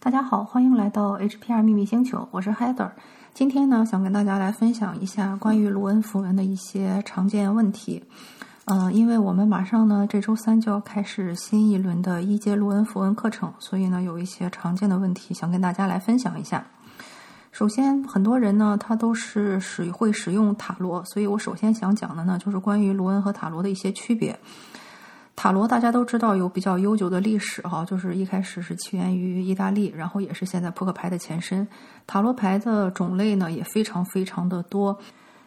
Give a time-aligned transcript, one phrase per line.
[0.00, 2.88] 大家好，欢迎来到 HPR 秘密星球，我是 Heather。
[3.34, 8.04] 今天呢，想跟大家来分享一下关于卢恩符文的一些常见问题。
[8.66, 16.64] 嗯，因为我们马上呢这周三就要开始新一轮的一阶卢恩符文课程，所以呢有一些常见的问题想跟大家来分享一下。
[17.50, 24.38] 首先，很多人呢他都是使会使用塔罗，所以我首先想讲的呢就是关于卢恩和塔罗的一些区别。
[25.38, 31.64] 塔罗大家都知道有比较悠久的历史哈，就是一开始是起源于意大利，然后也是现在扑克牌的前身。
[32.08, 34.98] 塔罗牌的种类呢也非常非常的多，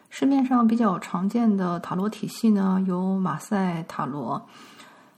[0.10, 4.42] 市面上比较常见的塔罗体系呢有马赛塔罗、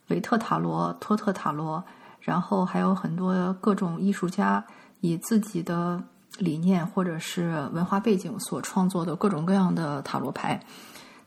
[0.07, 1.83] 韦特塔罗、托特塔罗，
[2.19, 4.65] 然后还有很多各种艺术家
[5.01, 6.01] 以自己的
[6.39, 10.59] 理念或者是文化背景所创作的各种各样的塔罗牌。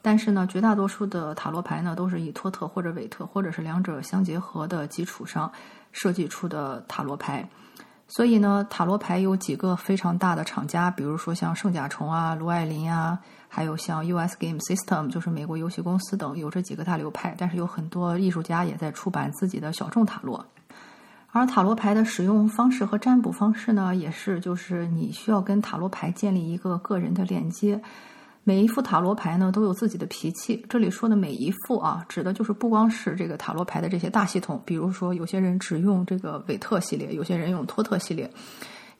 [0.06, 5.50] 但是呢，绝大多数的塔罗牌呢，都是以托特或者韦特，或者是两者相结合的基础上
[5.90, 7.44] 设计出的塔罗牌。
[8.06, 17.34] 所以呢，塔罗牌有几个非常大的厂家，比如说像圣甲虫啊、卢爱林啊，还有像 US Game System，就是美国游戏公司等，有这几个大流派。
[17.36, 20.46] 但是有很多艺术家也在出版自己的小众塔罗。
[21.32, 27.82] 而塔罗牌的使用方式和占卜方式呢，也是就是你需要跟塔罗牌建立一个个人的链接。
[28.48, 30.64] 每一副塔罗牌呢都有自己的脾气。
[30.68, 38.30] 这里说的每一副啊，指的就是不光是这个塔罗牌的这些大系统，比如说有些人只用这个韦特系列，有些人用托特系列，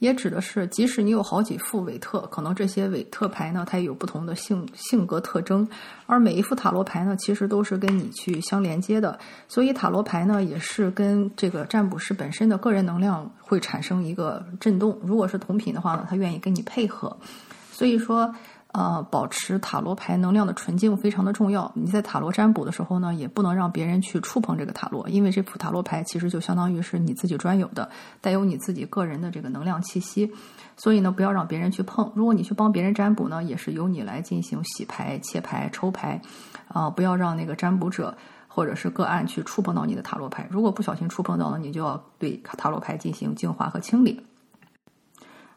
[0.01, 5.65] 也指的是即使你有好几副韦特，可能这些韦特牌呢它也有不同的性性格特征，
[6.07, 14.99] 而每一副塔罗牌呢其实都是跟你去相连接的，所以塔罗牌呢也是跟这个占卜师本身的个人能量会产生一个震动。
[15.05, 17.17] 如果是同频的话呢，他愿意跟你配合，
[17.71, 18.35] 所以说。
[18.77, 21.73] 呃，保持塔罗牌能量的纯净非常的重要。
[21.75, 27.89] 你在塔罗占卜的时候呢，也不能让别人去触碰这个塔罗，因为这副塔罗牌其实就相当于是你自己专有的，
[28.21, 30.31] 带有你自己个人的这个能量气息。
[30.77, 32.13] 所以呢，不要让别人去碰。
[32.15, 36.21] 如果你去帮别人占卜呢，也是由你来进行洗牌、切牌、抽牌，
[36.69, 38.15] 啊，不要让那个占卜者
[38.47, 40.47] 或者是个案去触碰到你的塔罗牌。
[40.51, 44.21] 如果不小心触碰到了，你就要对塔罗牌进行净化和清理。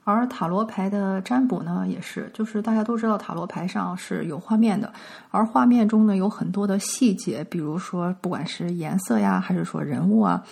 [0.04, 4.92] 而塔罗牌的占卜呢，也是，就是大家都知道塔罗牌上是有画面的，
[5.30, 10.44] 而画面中呢有很多的细节，比如说不管是颜色呀，还是说人物啊，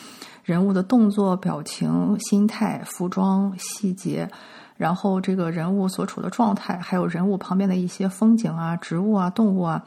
[0.43, 4.29] 人物的动作、表情、心态、服装细节，
[4.75, 9.83] 然后这个人物所处的状态，还有人物旁边的一些风景啊、植物啊、动物啊，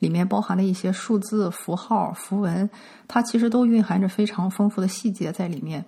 [0.00, 2.68] 里面包含的一些数字、符号、符文，
[3.06, 5.84] 它其实都蕴含着非常丰富的细节在里面。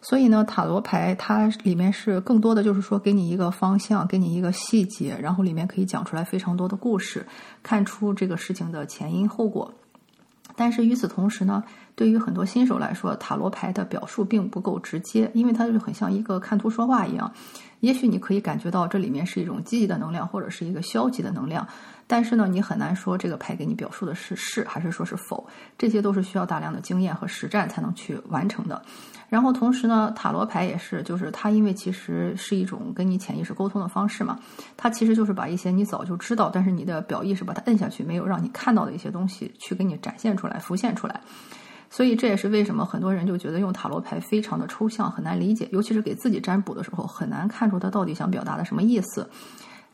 [0.00, 7.26] 所以呢，塔罗牌它里面是更多的就是说给你一个方向，给你一个细节，然后里面可以讲出来非常多的故事，
[7.62, 9.72] 看出这个事情的前因后果。
[10.56, 11.62] 但是与此同时呢，
[11.94, 17.32] 对于很多新手来说，塔罗牌的表述并不够直接，因为它就很像一个看图说话一样。
[17.80, 21.66] 也许你可以感觉到这里面是一种积极的能量，或者是一个消极的能量。
[22.10, 25.46] 但是呢，你很难说这个牌给你表述的是是还是说是否，
[25.76, 28.82] 这些都是需要大量的经验和实战才能去完成的。
[29.28, 34.38] 然后同时呢，塔罗牌也是，就是它因为其实是一种跟你潜意识沟通的方式嘛，
[34.74, 41.20] 它其实就是把一些你早就知道，但是你的表意识把它摁下去，没有让你看到的一些东西去给你展现出来、浮现出来。
[41.90, 49.28] 所以这也是为什么很多人就觉得用塔罗牌非常的抽象，很难理解，尤其是给自己占卜的时候，很难看出它到底想表达的什么意思。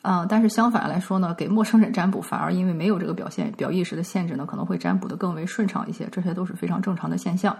[0.05, 7.57] 啊，但是相反来说呢，给陌生人占卜反而因为没有这个表现表意识的限制呢，可能会占卜的更为顺畅一些，这些都是非常正常的现象。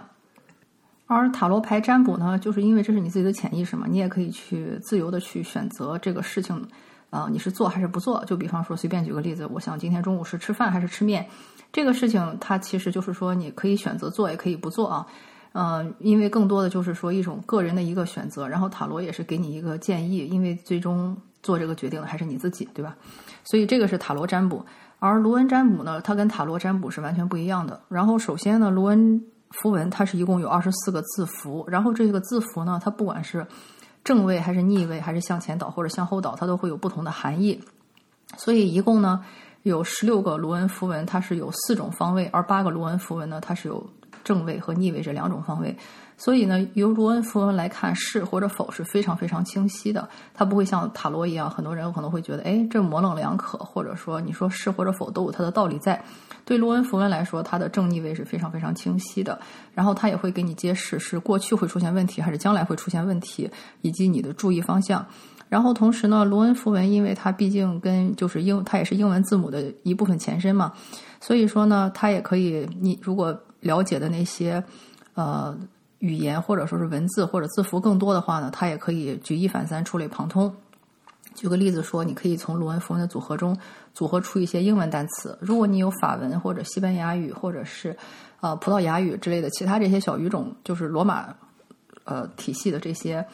[1.07, 6.63] 而塔罗牌占卜呢，就是因为这是你自己的潜意识嘛，你也可以去自由的去选择这个事情，
[7.09, 8.23] 啊，你是做还是不做？
[8.25, 11.25] 就比方说，随便举个例子，我想今天中午是吃饭还是吃面，
[11.73, 15.07] 这个事情它其实就是说你可以选择做，也可以不做啊。
[15.53, 21.17] 嗯，因为更多的就是说一种个人的一个选择，然后塔罗也是给你一个建议，因为最终。
[21.45, 22.95] 做这个决定的还是你自己，对吧？
[23.43, 24.65] 所以这个是塔罗占卜，
[24.97, 27.79] 而卢恩占卜呢，它跟塔罗占卜是完全不一样的。
[27.87, 33.45] 然后首先呢，卢恩符文它是一共有二十四个字符，然后这个字符呢，它不管是
[34.03, 37.61] 正位还是逆位，还是向前倒或者向后倒，它都会有不同的含义。
[38.37, 39.23] 所以一共呢
[39.61, 43.87] 有十六个卢恩符文，它是有四种方位，而八个卢恩符文呢，它是有
[44.23, 45.77] 正位和逆位这两种方位。
[46.17, 56.01] 所以呢，由卢恩符文来看是或者否是非常非常清晰的，它不会像塔罗一样，很多人可能会觉得，哎，这模棱两可，或者说你说是或者否都有它的道理在。
[56.45, 59.37] 对卢恩符文来说，它的正逆位是非常非常清晰的，
[59.73, 63.49] 然后它也会给你揭示是过去会出现问题，还是将来会出现问题，
[63.81, 65.05] 以及你的注意方向。
[65.49, 70.71] 然后同时呢，卢恩符文因为它毕竟跟就是英，它也是英文字母的一部分前身嘛，
[71.19, 74.63] 所以说呢，它也可以，你如果了解的那些，
[75.15, 75.57] 呃。
[76.05, 80.53] 语言或者说是文字或者字符更多的话呢，它也可以举一反三，触类旁通。
[81.33, 83.57] 举个例子说，你可以从鲁文符文的组合中
[83.93, 85.37] 组合出一些英文单词。
[85.41, 87.97] 如果你有法文或者西班牙语或者是
[88.39, 91.35] 呃葡萄牙语之类的其他这些小语种，就是罗马
[92.05, 93.25] 呃体系的这些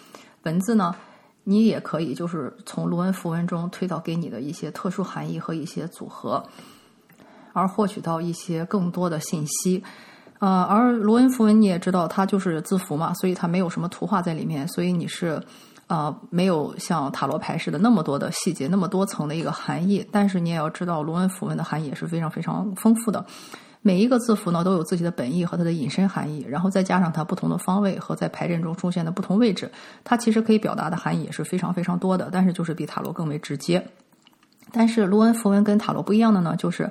[0.43, 0.95] 文字呢，
[1.43, 6.43] 你也可以就是从卢恩符文中推导给你的一些特殊含义和一些组合，
[7.53, 9.83] 而获取到一些更多的信息。
[10.41, 15.41] 呃，而卢恩符文你也知道，它就是字符嘛，所以它没有什么图画在里面，所以你是。
[15.87, 20.07] 呃，没有像塔罗牌似的那么多的细节，那么多层的一个含义。
[20.09, 23.25] 但是你也要知道，罗恩符文的含义也是非常非常丰富的。
[23.81, 29.69] 每一个字符呢，都有自己的本意和它的引申含义，然后再加上它不同的方位和在牌阵中出现的不同位置，
[30.05, 32.29] 它其实可以表达的含义也是非常非常多的。
[32.31, 33.85] 但是就是比塔罗更为直接。
[34.71, 36.89] 但是罗恩符文跟塔罗不一样的呢，就是。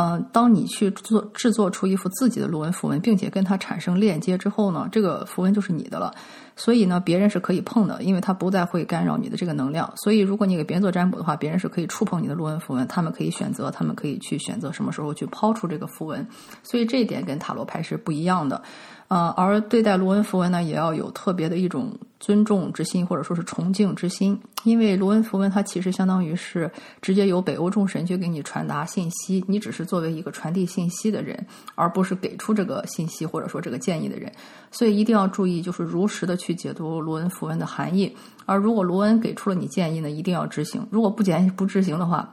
[0.00, 6.14] 嗯，当你去做制作出一幅自己的罗纹符文，并且跟它产生链接之后呢，这个符文就是你的了。
[6.58, 9.90] 所以呢，别人是可以碰的，因为它不再会干扰你的这个能量。
[9.96, 16.26] 所以，如果你给别人做占卜的话，别人是可以触碰你的罗纹符文，他们可以选择，他们可以去选择什么时候去抛出这个符文。
[16.62, 18.60] 所以这一点跟塔罗牌是不一样的。
[19.06, 26.70] 呃，而对待罗恩符文呢，也要有特别的一种尊重之心，或者说是崇敬之心，因为罗恩符文它其实相当于是
[27.00, 34.30] 直接由北欧众神去给你传达信息，你只是作为一个传递信息的人，而不是给出这个信息或者说这个建议的人，
[34.70, 38.16] 所以一定要注意，就是如实的去去解读罗恩符文的含义。
[38.46, 42.28] 而如果罗恩给出了你建议呢，一定要执行，如果不建不执行的话，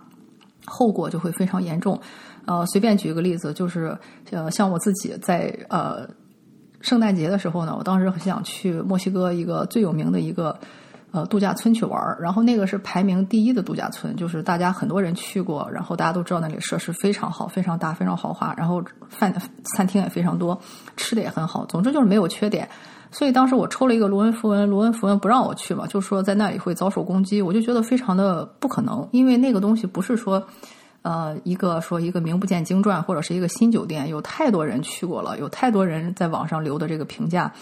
[0.65, 1.99] 后果就会非常严重。
[2.45, 3.97] 呃，随便举一个例子，就是
[4.31, 6.07] 呃，像我自己在呃。
[6.81, 10.55] 圣诞节的时候呢，我当时很想去墨西哥一个最有名的一个
[11.09, 19.33] 呃度假村去玩儿，然后那个是排名第一的度假村，就是大家很多人去过，然后大家都知道那里设施非常好，非常大，非常豪华，然后饭
[19.75, 20.55] 餐厅也非常多，
[20.95, 22.69] 吃的也很好，总之就是没有缺点。
[23.17, 30.45] 所以当时我抽了一个罗恩符文，罗恩符文不让我去嘛，就说在那里会遭受攻击，我就觉得非常的不可能，因为那个东西不是说。
[31.07, 37.53] 呃，一个说一个名不见经传，或者是一个新酒店，有太多人去过了，有太多人在网上留的这个评价，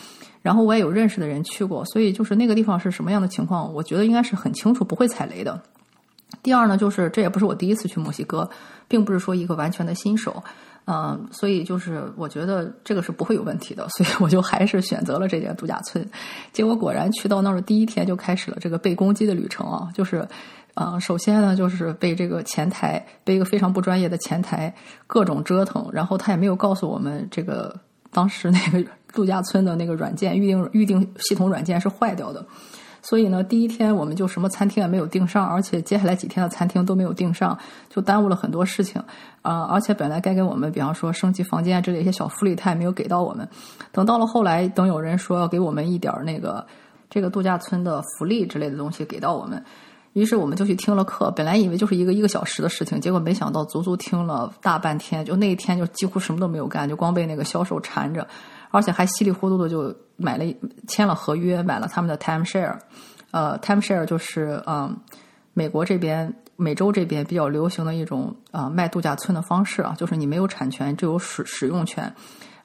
[0.41, 5.61] 然后我也有认识的人去过，所以就是那个地方是什么样的情况，我觉得应该是很清楚，不会踩雷的。
[6.41, 8.49] 第二呢，就是这也不是我第一次去墨西哥，
[8.87, 10.41] 并不是说一个完全的新手，
[10.85, 16.07] 嗯，所以就是我觉得这个是不会有问题的，所以我就还是选择了这间度假村。
[16.51, 20.27] 结果果然去到那儿的第一天就开始了这个被攻击的旅程啊，就是。
[20.75, 24.73] 啊，首先呢，就是被这个前台，被一个非常不专业的前台
[25.05, 27.79] 各种折腾，然后他也没有告诉我们，这个
[28.11, 28.83] 当时那个
[29.13, 32.43] 度假村的那个软件预定预定系统软件是坏掉的，
[33.03, 37.55] 所以呢，第一天我们就什么餐厅也没有订上，而且接下来几天的餐厅都没有订上，
[37.89, 39.03] 就耽误了很多事情
[39.41, 39.63] 啊！
[39.63, 43.45] 而且本来该给我们，比方说升级房间之类一些小福利，他也没有给到我们。
[43.91, 46.65] 等到了后来，等有人说要给我们一点那个
[47.09, 49.61] 这个度假村的福利之类的东西给到我们。
[50.13, 58.27] 于是我们就去听了课，本来以为就是一个一个小时的事情，结果没想到足足听了大半天，就那一天就几乎什么都没有干，就光被那个销售缠着，
[58.69, 60.45] 而且还稀里糊涂的就买了
[60.87, 62.77] 签了合约，买了他们的 time share，
[63.31, 64.95] 呃，time share 就是嗯，
[65.53, 72.13] 美国这边、美洲这边比较流行的一种啊卖度假村的方式啊，就是你没有产权，只有使使用权。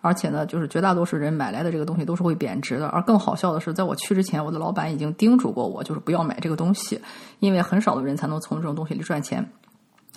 [0.00, 2.86] 而且呢，就是绝大多数人买来的这个东西都是会贬值的。
[2.88, 7.00] 而更好笑的是，在我去之前，我的老板已经叮嘱过我，就是不要买这个东西，
[7.40, 9.44] 因为很少的人才能从这种东西里赚钱。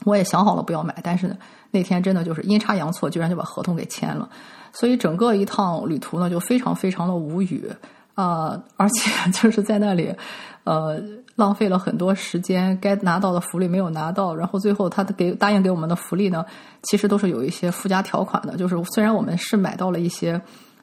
[0.05, 1.35] 我也想好了不要买，但是
[1.71, 4.29] 那天真的就是阴差阳错，居然就把合同给签了。
[4.71, 7.69] 所以整个一趟旅途呢，就非常非常的无语
[8.15, 8.61] 啊！
[8.77, 10.15] 而且 就是在那里，
[10.63, 11.01] 呃。
[11.35, 16.45] 浪费了很多时间，该拿到的福利没有拿到，然后最后他给答应给我们的福利呢，
[16.83, 18.57] 其实都是有一些附加条款的。
[18.57, 20.39] 就是虽然我们是买到了一些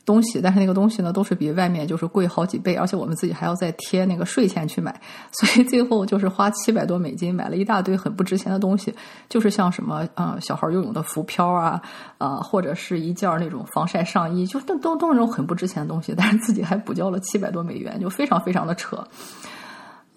[0.06, 4.98] 东西，但是那个东西呢，都是比外面就是贵好几倍，而且我们自己还要再贴那个税钱去买，
[5.30, 8.92] 所以最后就是花七百多美金买了一大堆很不值钱的东西，
[9.28, 11.80] 就是像什么啊小孩游泳的浮漂啊
[12.16, 19.06] 啊，或者是一件那种防晒上衣，就都都都是那种很不值钱的东西，但是自己还补交了七百多美元，就非常非常的扯。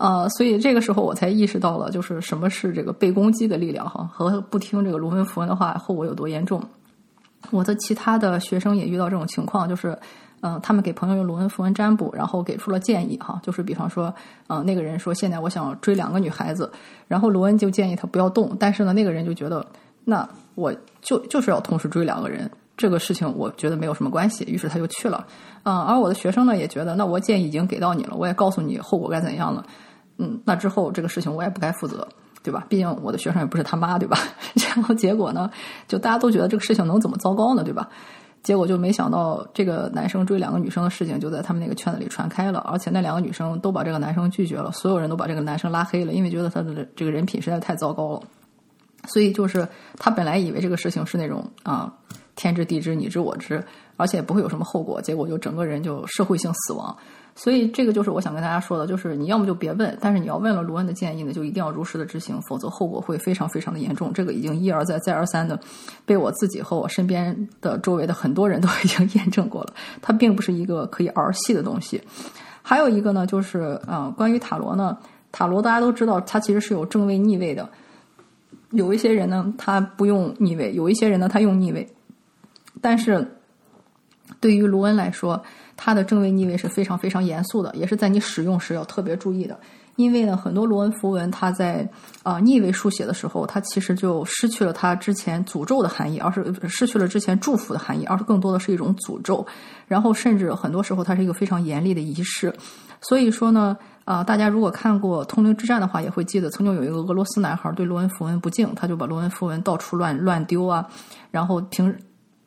[0.01, 6.59] 呃，所以这个时候我才意识到了，就是什么是这个被攻击的力量哈，和不听这个卢文符文的话后果有多严重。
[7.51, 9.95] 我的其他的学生也遇到这种情况，就是
[10.41, 14.11] 嗯，他们给朋友用卢恩符文占卜，然后给出了建议哈，就是比方说，
[14.47, 16.71] 嗯，那个人说现在我想追两个女孩子，
[17.07, 19.63] 然后卢恩就建议他不要动，但是呢，那个人就觉得
[20.03, 25.27] 那我就就是要同时追两个人，这个事情我觉得没有什么关系，于是他就去了。
[25.61, 29.63] 嗯，而我的学生呢也觉得，那我建议已经给到你了，我也告诉你后果该怎样了。
[30.21, 32.07] 嗯，那之后这个事情我也不该负责，
[32.43, 32.65] 对吧？
[32.69, 34.19] 毕竟我的学生也不是他妈，对吧？
[34.53, 35.49] 然后结果呢，
[35.87, 37.89] 就大家都觉得这个事情能怎么糟糕呢，对吧？
[38.43, 48.21] 结果就没想到这个男生追两个女生的事情就在他们那个圈子里传开了，而且那两个女生都把这个男生拒绝了，所有人都把这个男生拉黑了，因为觉得他的这个人品实在太糟糕了。
[49.07, 51.91] 所以就是他本来以为这个事情是那种啊
[52.35, 53.63] 天知地知你知我知，
[53.97, 56.95] 而且不会有什么后果，结果就整个人就社会性死亡。
[57.43, 64.13] 所以这个就是我想跟大家说的，就是你要么就别问，但是你要问了卢恩的建议呢，就一定要如实的执行，否则后果会非常非常的严重。
[64.13, 65.59] 这个已经一而再再而三的
[66.05, 71.99] 被我自己和我身边的周围的很多人都 已经验证过了，它并不是一个可以儿戏的东西。
[72.61, 74.95] 还有一个呢，就是啊，关于塔罗呢，
[75.31, 77.67] 塔罗大家都知道，它其实是有正位逆位的。
[78.69, 81.89] 有一些人呢，他不用逆位；有一些人呢，他用逆位。
[82.79, 83.40] 但是
[84.39, 85.41] 对于卢恩来说，
[85.75, 89.59] 他的正位逆位是非常非常严肃的，也是在你使用时要特别注意的。
[89.97, 91.87] 因为呢，很多卢恩符文，它在
[92.23, 99.45] 啊逆位书写的时候，它其实就失去了它之前诅咒的含义，而是失去了之前祝福的含义，而是更多的是一种诅咒。
[99.87, 102.51] 然后，甚至很多时候，它是一个非常严厉的仪式。
[103.01, 110.87] 所以说呢，啊，大家如果看过《通灵之战》的话，也会记得曾经有一个俄罗斯男孩对罗恩符文不敬，他就把罗恩符文到处乱乱丢啊，
[111.31, 111.93] 然后平。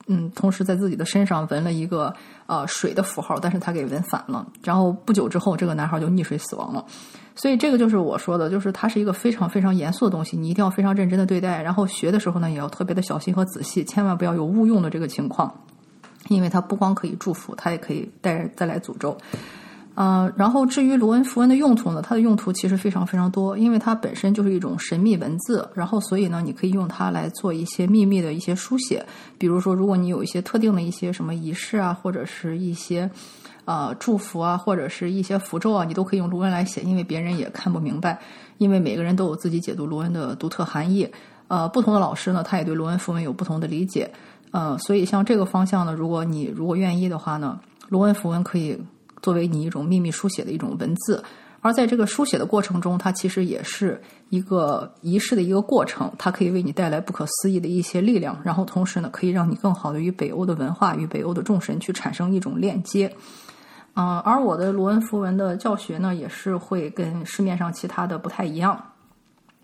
[0.06, 2.12] 嗯，同时在自己的身上纹了一个
[2.46, 4.46] 呃水的符号，但是他给纹反了。
[4.62, 6.84] 然后不久之后，这个男孩就溺水死亡了。
[7.34, 11.62] 所以这个就是我说的，就是它是一个非常非常严肃的东西，你一定要非常认真的对待。
[11.62, 15.52] 然后学的时候呢，也要特别的小心和仔细，千万不要有误用的这个情况，
[16.28, 19.16] 因为它不光可以祝福，它也可以带再来诅咒。
[19.94, 29.06] 呃，然后至于卢恩符文的用途呢，它的用途其实非常非常多，因为它本身就是一种神秘文字，然后所以呢，你可以用它来做一些秘密的一些书写，
[29.38, 33.08] 比如说，如果你有一些特定的一些什么仪式啊，或者是一些
[33.66, 38.18] 呃祝福啊，或者是一些符咒啊，你都可以用卢恩来写，因为别人也看不明白，
[38.58, 41.08] 因为每个人都有自己解读卢恩的独特含义，
[41.46, 44.10] 呃，不同的老师呢，他也对卢恩符文有不同的理解，
[44.50, 47.60] 呃，所以像这个方向呢，如果你如果愿意的话呢，
[47.90, 48.76] 卢恩符文可以。
[49.24, 51.24] 作为你一种秘密书写的一种文字，
[51.62, 63.10] 而在这个书写的过程中，它其实也是一个仪式的一个过程，它可以为你带来不可思议的一些力量，然后同时呢，可以让你更好的与北欧的文化与北欧的众神去产生一种链接。
[63.94, 68.78] 嗯，而我的罗恩符文的教学呢，也是会跟市面上其他的不太一样，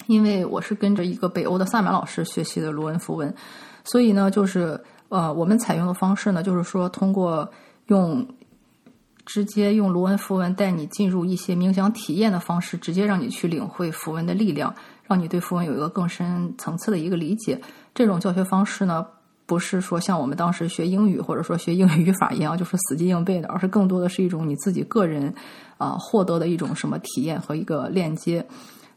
[0.06, 3.34] 因为我是跟着一个北欧的萨满老师学习的罗恩符文，
[3.84, 7.46] 所以呢，就是呃，我们采用的方式呢，就是说通过
[7.88, 8.26] 用。
[9.26, 14.74] 直接用卢恩符文带你进入一些冥想体验的方式，直接让你去领会符文的力量，
[15.04, 17.60] 让你对符文有一个更深层次的一个理解。
[17.94, 19.06] 这种教学方式呢，
[19.46, 25.32] 不是说像我们当时学英语或者说学英语语法一样，就是死记硬背的，而是更多的是一种你自己个人
[25.78, 28.46] 啊获得的一种什么体验和一个链接。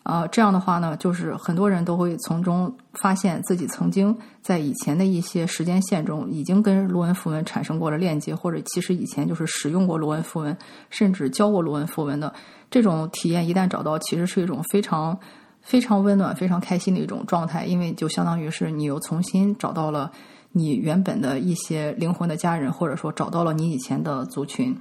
[0.04, 10.58] 啊，这样的话呢，就是很多人都会从中发现自己曾经在以前的一些时间线中，已经跟罗恩符文产生过了链接，或者其实以前就是使用过罗恩符文，
[10.90, 12.34] 甚至教过罗恩符文的
[12.70, 15.18] 这种体验，一旦找到，其实是一种非常
[15.62, 20.12] 非常温暖、非常开心的一种状态，因为就相当于是你又重新找到了
[20.52, 24.78] 你原本的一些灵魂的家人，或者说找到了你以前的族群。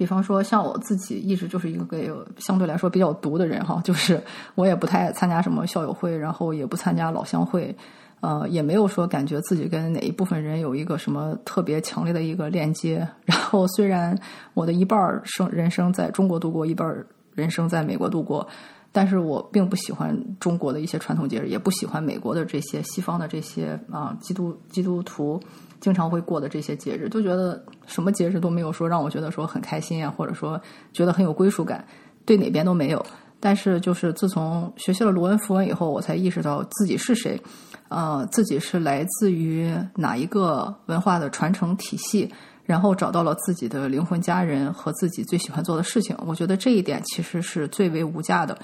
[0.00, 4.18] 比方说，像我自己一直就是一个给相对来说比较独的人哈，就是
[4.54, 7.76] 我也不太参加什么校友会，然后也不参加老乡会，
[8.20, 13.06] 呃，也没有说感觉自己跟哪一部分人有一个什么特别强烈的一个链接。
[13.26, 14.18] 然后虽然
[14.54, 16.88] 我的一半生人生在中国度过，一半
[17.34, 18.48] 人生在美国度过，
[18.92, 25.40] 但是我并不喜欢中国的一些传统节日，也不喜欢美国的这些西方的这些啊基督基督徒。
[25.80, 30.60] 经常会过的这些节日，就觉得什么节日都没有说让我觉得说很开心啊，或者说
[30.92, 31.82] 觉得很有归属感，
[32.26, 33.02] 对哪边都没有。
[33.40, 37.40] 但是就是自从学习了罗恩符文以后，我才意识到自己是谁，
[37.88, 42.30] 呃，自己是来自于哪一个文化的传承体系，
[42.70, 46.16] 然后找到了自己的灵魂家人和自己最喜欢做的事情。
[46.24, 48.56] 我觉得这一点其实是最为无价的。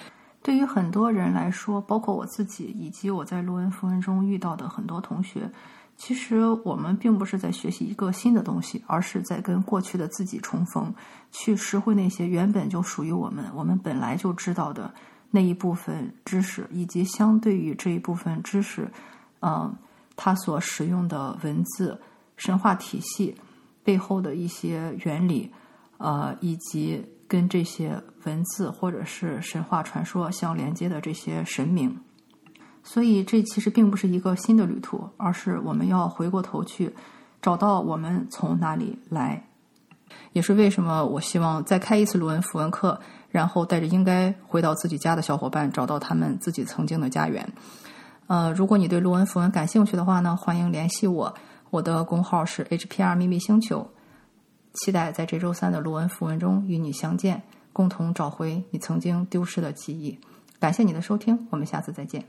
[0.45, 5.51] 对于很多人来说，包括我自己以及我在卢恩符文中遇到的很多同学。
[5.97, 10.95] 其实我们并不是在学习一个新的东西，而是在跟过去的自己重逢，
[11.33, 14.89] 去拾回那些原本就属于我们、我们本来就知道的
[15.33, 18.89] 那一部分知识，以及相对于这一部分知识，
[19.41, 19.75] 嗯，
[20.15, 22.01] 它所使用的文字、
[22.37, 23.35] 神话体系
[23.87, 25.53] 背后的一些原理，
[25.99, 31.97] 呃，以及跟这些文字或者是神话传说相连接的这些神明。
[32.83, 36.93] 所以，这其实并不是一个新的旅途，而是我们要回过头去，
[37.41, 39.45] 找到我们从哪里来。
[40.33, 43.01] 也是为什么我希望再开一次卢恩符文课，
[43.31, 47.49] 然后带着应该回到自己家的小伙伴，找到他们自己曾经的家园。
[48.29, 51.35] 呃，如果你对卢恩符文感兴趣的话呢，欢迎联系我。
[51.71, 53.91] 我的公号是 HPR 秘密星球，
[54.75, 57.43] 期待在这周三的卢恩符文中与你相见，
[57.73, 60.19] 共同找回你曾经丢失的记忆。
[60.59, 62.25] 感谢你的收听，我们下次再见。